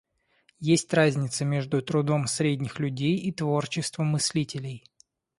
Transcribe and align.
Есть 0.59 0.91
разница 0.95 1.45
между 1.45 1.79
трудом 1.83 2.25
средних 2.25 2.79
людей 2.79 3.17
и 3.17 3.31
творчеством 3.31 4.07
мыслителей. 4.07 4.83